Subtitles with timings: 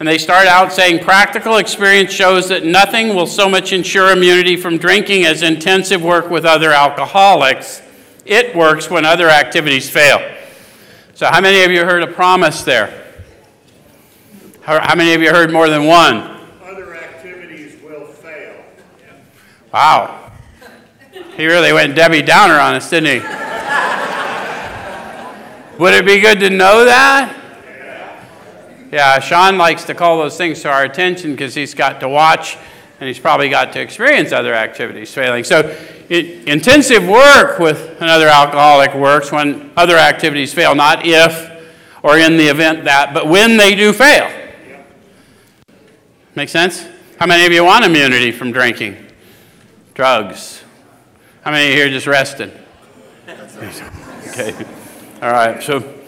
[0.00, 4.56] And they start out saying practical experience shows that nothing will so much ensure immunity
[4.56, 7.80] from drinking as intensive work with other alcoholics.
[8.24, 10.18] It works when other activities fail.
[11.14, 13.04] So, how many of you heard a promise there?
[14.62, 16.40] How many of you heard more than one?
[16.64, 18.64] Other activities will fail.
[19.72, 20.32] Wow.
[21.36, 23.28] He really went Debbie Downer on us, didn't he?
[25.78, 27.42] Would it be good to know that?
[28.94, 32.56] Yeah, Sean likes to call those things to our attention because he's got to watch
[33.00, 35.42] and he's probably got to experience other activities failing.
[35.42, 35.76] So,
[36.08, 41.50] it, intensive work with another alcoholic works when other activities fail, not if
[42.04, 44.30] or in the event that, but when they do fail.
[46.36, 46.86] Make sense?
[47.18, 48.96] How many of you want immunity from drinking?
[49.94, 50.62] Drugs.
[51.42, 52.52] How many of you here just rested?
[54.28, 54.52] Okay.
[55.22, 55.62] All right.
[55.62, 56.03] So